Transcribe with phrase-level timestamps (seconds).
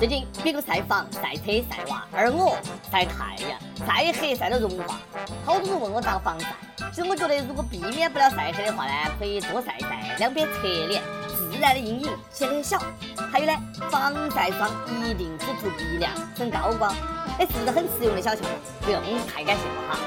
[0.00, 2.56] 最近别个晒房、晒车、晒娃，而我
[2.90, 4.98] 晒太阳、晒黑、晒到融化。
[5.44, 6.54] 好多人问我咋防晒，
[6.90, 12.78] 其实我觉得如果避免不了晒黑的话呢，可以多晒晒两边侧脸，自然的阴影显脸小。
[13.30, 13.52] 还有呢，
[13.90, 16.90] 防晒霜一定只涂鼻梁，呈高光。
[17.38, 18.52] 哎，是不是很实用的小窍门？
[18.80, 19.98] 不用太感谢我哈。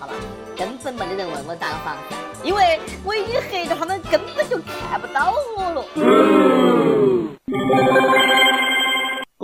[0.00, 0.14] 好吧，
[0.56, 4.56] 根本没得人问我咋个防晒，因为我已经黑的他们根本就
[4.88, 6.71] 看不到我了。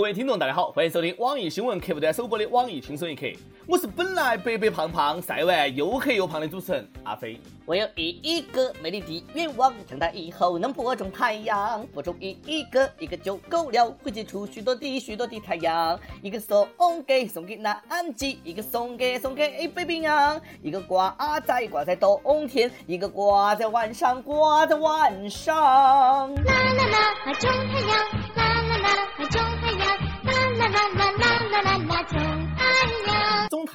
[0.08, 3.26] 各位听众，大家好，欢迎收听网易新闻客户端首播的《网易轻松一刻》，
[3.66, 7.38] 我是本来白白胖胖，晒完又黑又胖的主持人阿飞。
[7.66, 16.00] 我有一亿个美丽的愿望，长大以后能播种太阳，播种一亿个，一个就够了，会结出许多的许多的太阳。
[16.22, 16.66] 一个送
[17.06, 17.78] 给送给南
[18.16, 21.14] 极，一个送给送给北冰洋，一个挂
[21.44, 26.34] 在挂在冬天，一个挂在晚上挂在晚上。
[26.34, 28.47] 啦啦啦，种太阳，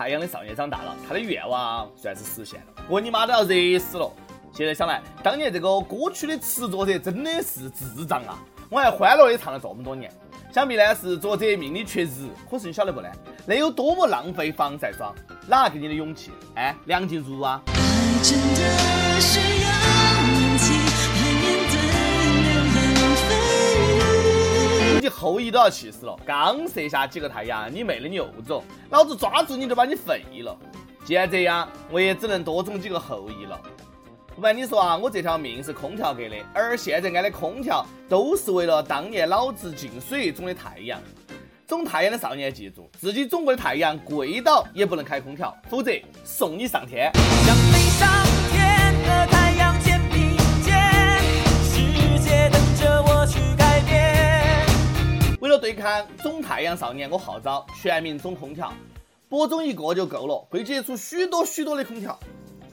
[0.04, 2.84] 太阳的少年长大了，他的愿望算是实现了。
[2.90, 4.12] 我你妈都要热死了！
[4.52, 8.38] 现在想来，当年这个歌曲的词作者真的是智障啊！
[8.70, 10.12] 我还欢乐的唱了这么多年，
[10.54, 12.28] 想必呢是作者命里缺日。
[12.52, 13.08] 可是你晓得不呢？
[13.46, 15.16] 那有多么浪费防晒霜？
[15.48, 16.32] 哪给你的勇气？
[16.56, 17.62] 哎，梁静茹啊！
[17.68, 19.22] 爱情的
[25.04, 30.58] 你后羿都要气死了，刚射下几个太阳，你妹的你又走，老子抓住你就把你废了。
[31.04, 33.60] 既然这样，我也只能多种几个后羿了。
[34.34, 40.98] 不瞒你说啊，我这条命是空调给的，而现在安的空调都是为了当年老子进水种的太阳。
[41.68, 45.92] 种太阳的少年记住，自己种过的太阳跪倒也不能开空调，否则
[46.24, 47.12] 送你上天。
[47.46, 48.10] 让你上
[48.54, 49.43] 天的太
[55.64, 58.74] 对抗种太阳少年，我号召全民种空调，
[59.30, 62.20] 播种一个就够了，会结出许多许多的空调。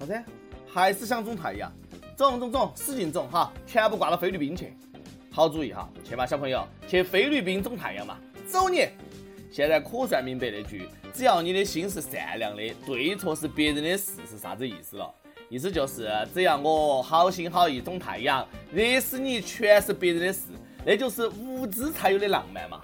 [0.00, 0.24] 啥子？
[0.66, 1.73] 还是想种太阳？
[2.17, 4.77] 种种种，使劲种哈，全部挂到菲律宾去。
[5.30, 8.18] 好主意哈，去嘛小朋友，去菲律宾种太阳嘛，
[8.48, 8.89] 走你！
[9.52, 15.08] 现在可算明白那句“只要你的心是善良的，对错是别人的事”是啥子意思了？
[15.48, 20.48] 意思就是，只要我好心好意种太阳，热死你全是别人的事。
[20.85, 22.80] 那就是无知才有的浪漫嘛，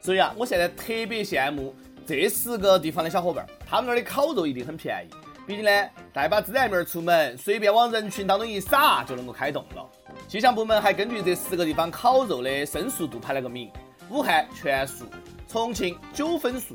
[0.00, 1.74] 所以啊，我现在特别羡慕
[2.06, 5.14] 这十个地方的小伙伴儿，他们那儿的烤肉一定很便宜。
[5.46, 5.70] 毕竟呢，
[6.12, 9.84] 带把孜然面出门，随便往人群当中一撒就能够开动了。
[10.28, 13.68] 气象部门还根据这十个地方烤肉的生熟度排了个名：
[14.10, 15.04] 武汉全熟，
[15.48, 16.74] 重庆九分熟，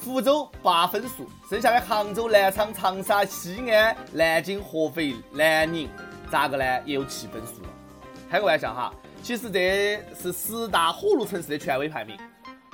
[0.00, 5.88] 福州八分熟，剩下的杭州、南昌、长沙、西安、南京、合肥、南宁，
[6.30, 6.64] 咋个呢？
[6.84, 7.68] 也有七分熟了。
[8.28, 8.92] 开个玩笑哈。
[9.26, 12.16] 其实这是十大火炉城市的权威排名，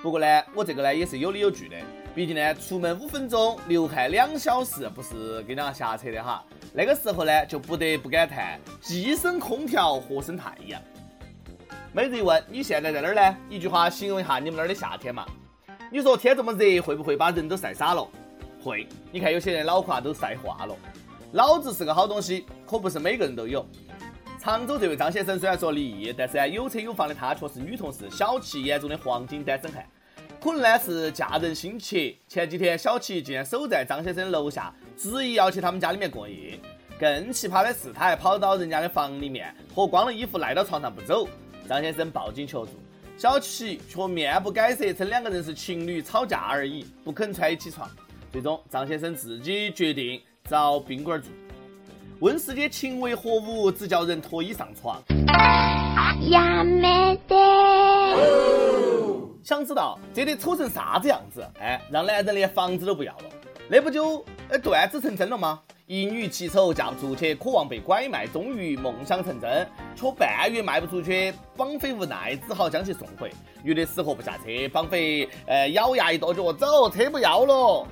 [0.03, 1.77] 不过呢，我这个呢也是有理有据的。
[2.15, 6.45] 毕竟呢，出门五分钟，流汗两小时，不是给两个瞎扯的哈。
[6.75, 10.79] 那个时候呢，就不得不感叹：既生空调，何生太阳？
[11.91, 13.37] 每日一问，你现在在哪儿呢？
[13.49, 15.25] 一句话形容一下你们那儿的夏天嘛？
[15.91, 18.07] 你说天这么热，会不会把人都晒傻了？
[18.62, 18.87] 会。
[19.11, 20.77] 你看有些人脑壳都晒化了。
[21.33, 23.67] 脑子是个好东西，可不是每个人都有。
[24.43, 29.87] 常州这位张先生虽然说离异，但是呢有车有房的他却是女同事小齐眼中的黄金单身汉。
[30.41, 36.59] 可能呢是嫁人心切，前几天小齐竟然守在张先生楼下，执意要去他们家里面过夜。
[36.99, 41.29] 更奇葩的是，他还跑到人家的房里面，脱光了衣服赖到床上不走。
[41.69, 42.73] 张先生报警求助，
[43.17, 47.89] 小齐却面不改色，称两个人是情侣吵架而已，不肯穿起床。
[48.33, 51.29] 最终，张先生自己决定找宾馆住。
[52.22, 55.03] 问世间情为何物，只叫人脱衣上床。
[56.31, 57.34] 呀没得。
[59.43, 61.44] 想知道这得丑成啥子样子？
[61.59, 63.25] 哎，让男人连房子都不要了，
[63.69, 65.59] 那不就呃断子成真了吗？
[65.88, 69.66] 一女奇丑嫁不出去，渴望被拐卖，终于梦想成真，
[69.97, 73.32] 却半月卖不出去，绑匪无奈只好将其送回。
[73.65, 77.85] 女的死活不下车，绑匪呃咬牙一跺脚，走，车不要了。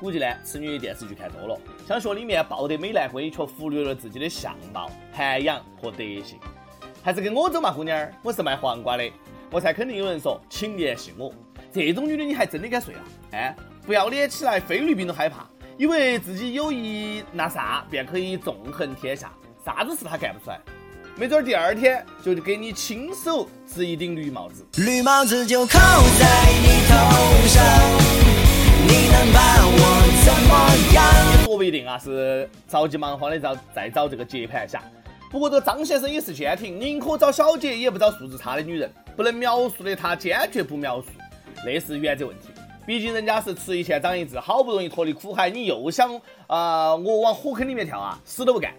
[0.00, 6.38] 估计呢，此女电视剧看多了，想学里面抱得美男归，却忽略了自己的相貌、涵养和德行。
[7.02, 9.04] 还是跟我走嘛，姑娘，我是卖黄瓜的，
[9.50, 11.30] 我猜肯定有人说，请联系我。
[11.70, 13.00] 这种女的你还真的敢睡啊？
[13.32, 13.54] 哎，
[13.86, 19.30] 不要脸起来，菲律宾都害怕，以为自己有一那啥便可以纵横天下，
[19.62, 20.58] 啥子事他干不出来？
[21.16, 25.78] 没准第二天就给你亲手织一顶绿帽子，绿帽子就扣
[26.18, 26.88] 在你
[31.80, 34.82] 定啊，是着急忙慌的找再找这个接盘侠。
[35.30, 38.90] 不过这个张先生也是坚挺，宁可找小姐，也不找素质差的女人。
[39.16, 41.08] 不能描述的他坚决不描述，
[41.64, 42.48] 那是原则问题。
[42.86, 48.72] 毕竟人家是吃一堑长一智，好不容易脱离苦海，你又想啊我往火坑里面跳啊，死都不干。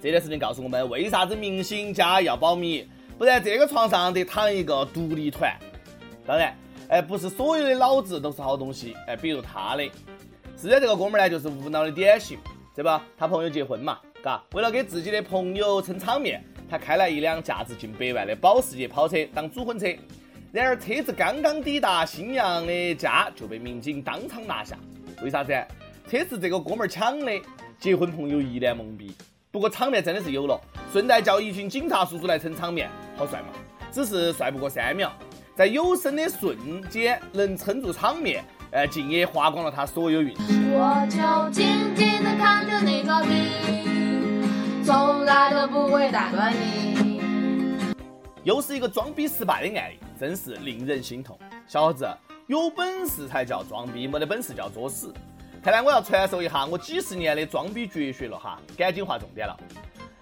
[0.00, 2.88] 这件事情告诉我们，为啥子明星家要保密？
[3.16, 5.52] 不然这个床上得躺一个独立团。
[6.24, 6.54] 当然，
[6.88, 9.82] 哎，不是所有的脑子都是好东西，哎，比如他的。
[10.60, 12.36] 是的，这个哥们儿呢，就是无脑的典型，
[12.74, 13.06] 对吧？
[13.16, 19.86] 他朋友结婚嘛，嘎，为了给自己的朋友撑场面，他开了一辆价值近百万的保时捷跑车当主婚车。
[20.50, 24.76] 然而，车子刚刚抵达新娘的家，就被民警当场拿下。
[25.22, 25.52] 为啥子？
[26.10, 27.30] 车是这个哥们儿抢的，
[27.78, 29.14] 结婚朋友一脸懵逼。
[29.52, 30.60] 不过场面真的是有了，
[30.92, 33.48] 顺带叫一群警察叔叔来撑场面，好帅嘛！
[33.92, 35.12] 只是帅不过三秒，
[35.54, 40.42] 在有生的瞬间能撑住场面，呃，竟也花光了他所有运气。
[40.70, 47.92] 我就静静的看着你装逼，从来都不会打断你。
[48.44, 49.98] 又是一个装逼失败的案例。
[50.18, 51.38] 真是令人心痛，
[51.68, 52.04] 小伙子，
[52.48, 55.14] 有本事才叫装逼，没得本事叫作死。
[55.62, 59.56] 看来我要传授一下我几十年的装逼绝学了哈，赶紧划重点了。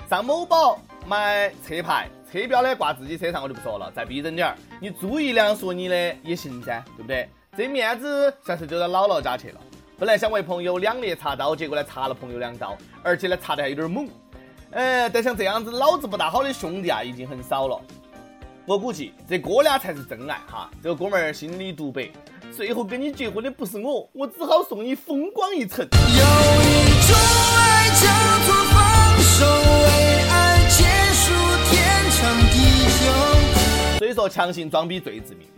[0.06, 7.26] 上某宝买车牌，车标呢挂自己车上，我就不说了，再逼真点儿，你租一辆说你的也行噻，对不对？
[7.56, 9.61] 这面子算是丢到姥姥家去了。
[9.99, 14.06] 本来想为朋友两肋插刀，结果呢插了朋友两刀，而且呢插的还有点猛。
[14.73, 17.81] 呃，但像这样子脑子不大好的兄弟啊，已经很少了。
[18.67, 20.70] 我估计这哥俩才是真爱哈！
[20.82, 22.11] 这个哥们儿心里独白：
[22.55, 25.79] 最后跟你结婚的不是我，我只好送你风光一程。
[25.79, 26.75] 有一
[27.06, 27.17] 种
[27.56, 28.05] 爱叫
[28.44, 31.32] 做放手，为爱结束
[31.70, 31.81] 天
[32.11, 32.20] 长
[32.50, 32.55] 地
[33.00, 33.99] 久。
[33.99, 35.49] 所以说，强行装逼最致命。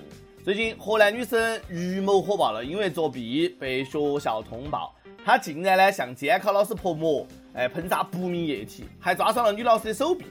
[0.49, 10.25] 最近，河南女生于某火爆了，因为作弊被学校通报，她竟然呢向监考老师泼墨，哎，喷洒不明液体，还抓伤了女老师的手臂。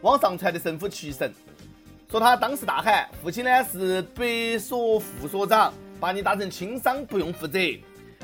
[0.00, 1.32] 网上传的神乎其神。
[2.10, 7.56] 说她当时大喊：“父亲呢是北所副所长，把你打成轻伤不用负责。”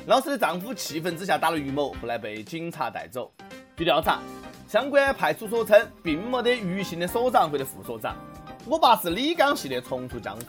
[0.06, 3.30] 老师的丈夫气愤之下打了于某，后来被警察带走。
[3.76, 4.18] 据调查，
[4.66, 8.16] 相关派出所称并没得于姓的所长或者副所长。
[8.68, 10.40] 我爸是李刚系的重出江湖。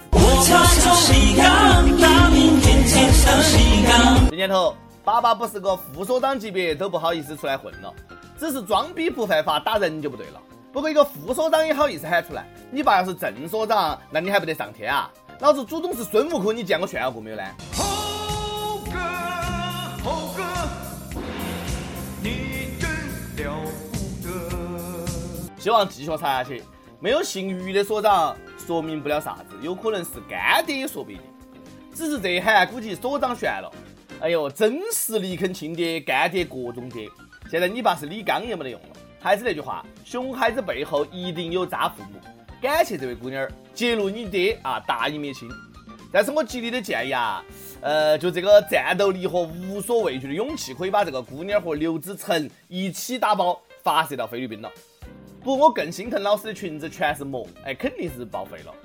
[4.31, 7.93] 这年头，爸爸不是个副所长级别都不好意思出来混了，
[8.39, 10.41] 只是装逼不犯法，打人就不对了。
[10.73, 15.11] 不过一个副所长也好意思喊出来，你爸要是正所长，那你还不得上天啊？
[15.39, 17.43] 老子祖宗是孙悟空，你见过炫耀过没有呢？
[17.75, 18.97] 猴哥，
[20.03, 20.43] 猴哥，
[22.23, 22.89] 你真
[23.45, 23.61] 了
[23.91, 24.29] 不得。
[25.59, 26.63] 希望继续查下去，
[26.99, 28.35] 没有姓于的所长，
[28.65, 31.23] 说明不了啥子，有可能是干爹也说不一定。
[31.93, 33.71] 只是这喊估计所长悬了。
[34.19, 37.07] 哎呦，真是李坑亲爹，干爹各种爹。
[37.51, 38.87] 现在你爸是李刚也没得用了。
[39.19, 42.19] 还是那句话，熊孩子背后一定有渣父母。
[42.59, 45.47] 感谢这位姑娘儿揭露你爹啊，大义灭亲。
[46.11, 47.43] 但是我极力的建议啊，
[47.81, 54.71] 呃，就这个战斗力和无所畏惧的勇气，可以把这个姑娘和刘子成一起打包发射到菲律宾了。
[55.47, 58.75] 不，我更心疼老师的裙子全是膜，哎，肯定是报废了。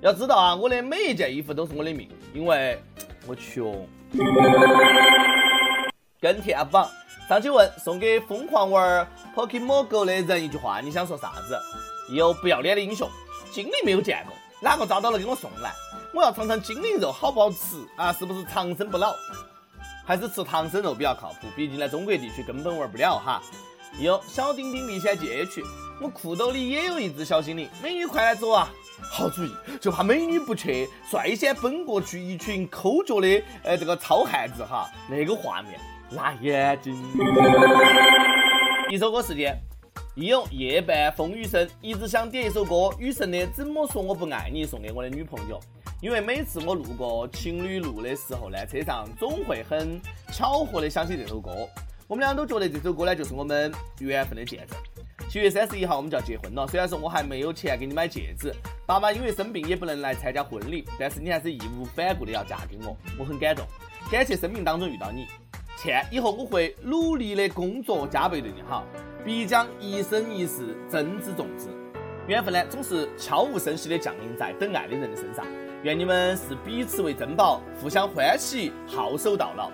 [0.00, 2.82] 要知道啊，我的每一件衣服都是我的命，因为
[3.26, 3.86] 我穷。
[6.18, 6.88] 跟帖榜。
[7.28, 9.06] 上去问送给疯狂玩
[9.36, 11.60] Pokemon Go 的人一句话，你想说啥子？
[12.14, 13.06] 有不要脸的英雄，
[13.52, 15.70] 精灵没有见过，哪个抓到了给我送来？
[16.14, 18.10] 我要尝尝精灵肉好不好吃啊？
[18.14, 19.14] 是不是长生不老？
[20.06, 21.48] 还是吃唐僧肉比较靠谱？
[21.54, 23.42] 毕竟在中国地区根本玩不了哈。
[23.98, 25.62] 有小丁丁历险记 H，
[26.00, 28.70] 我裤兜里也有一只小精灵，美女快来走啊！
[29.00, 35.78] 好主意，就怕美女不去，率先奔过去，一群抠脚的呃这个糙汉子哈，那个画面。
[36.12, 36.96] 辣眼睛。
[38.90, 39.58] 一首歌时间，
[40.14, 45.60] 易勇夜半风雨声，一直想点一首歌，雨神的《怎么说我不爱你》送给我的女朋友，
[46.00, 50.00] 因为每次我路过情侣路的时候呢，车上总会很
[50.32, 51.68] 巧合的想起这首歌。
[52.06, 54.97] 我们俩都觉得这首歌呢，就是我们缘分的见证。
[55.28, 58.50] 七月三十一号我们就要结婚了，虽然说我还没有钱给你买戒指，
[58.86, 63.66] 爸妈因为生病也不能来参加婚礼，但是你还是义无反顾的要嫁给我，我很感动，
[64.10, 65.26] 感谢生命当中遇到你。
[65.76, 68.86] 倩，以后我会努力的工作，加倍对你好，
[69.22, 71.66] 必将一生一世珍之重之。
[72.26, 75.44] 缘分呢，总是悄无声息的降临在等爱的人的身上。
[75.82, 79.70] 愿你们是彼此为珍宝，互相欢喜，好手到老。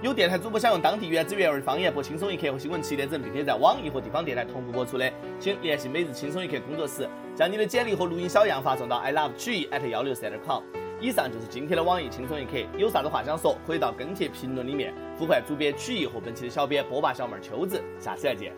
[0.00, 10.62] 有电台主播想用当地原汁原味的方言播《轻松一刻》和新闻七点整，并且在网易和地方电台同步播出的，请联系每日轻松一刻工作室，将你的简历和录音小样发送到 i love 曲艺 at 幺六三点 com。
[11.00, 18.52] 以上就是今天的网易轻松一刻，有啥子话想说，可以到跟帖评论里面呼唤主编曲艺和本期的小编波霸小妹秋子，下次再见。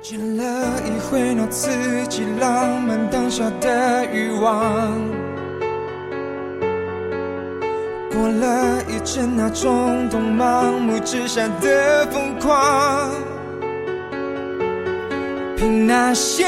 [0.00, 0.44] 见了
[0.84, 5.25] 一回那刺激浪漫当下的欲望。
[8.12, 13.10] 过了一阵那冲动、盲目之下的疯狂，
[15.56, 16.46] 凭那些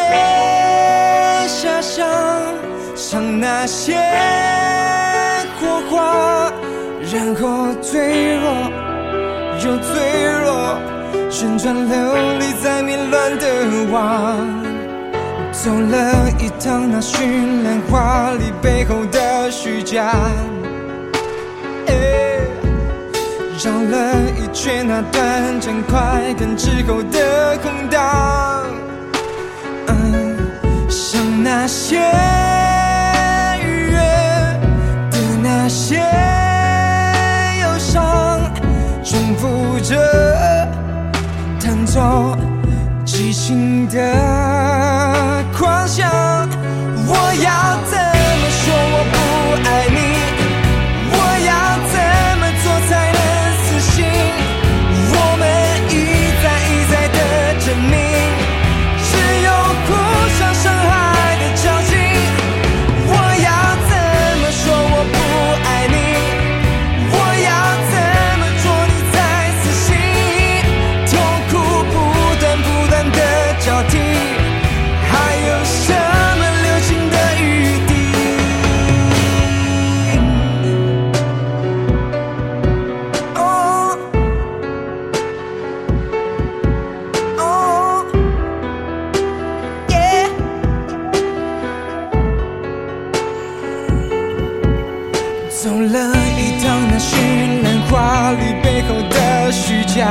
[1.47, 2.07] 遐想，
[2.95, 3.95] 想那些
[5.61, 6.53] 火花，
[7.13, 8.71] 然后坠落
[9.65, 9.91] 又坠
[10.45, 10.79] 落，
[11.31, 13.47] 旋转流离在迷乱的
[13.91, 14.37] 网。
[15.51, 20.15] 走了一趟那绚烂华丽背后的虚假，
[23.61, 28.65] 绕了一圈那短暂快感之后的空荡，
[29.89, 30.37] 嗯
[30.89, 31.97] 像那些
[33.61, 33.99] 愉悦
[35.11, 35.97] 的那些
[37.61, 38.41] 忧伤，
[39.03, 40.69] 重复着
[41.59, 42.37] 弹奏
[43.05, 43.99] 激情的。
[45.59, 46.09] 狂想，
[47.09, 47.68] 我要
[95.93, 100.11] 了一趟那绚烂华丽背后的虚假，